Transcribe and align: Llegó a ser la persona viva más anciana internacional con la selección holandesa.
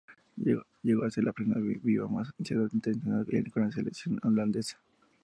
Llegó 0.81 1.03
a 1.05 1.11
ser 1.11 1.25
la 1.25 1.31
persona 1.31 1.59
viva 1.83 2.07
más 2.07 2.31
anciana 2.39 2.67
internacional 2.73 3.23
con 3.53 3.61
la 3.65 3.71
selección 3.71 4.19
holandesa. 4.23 4.79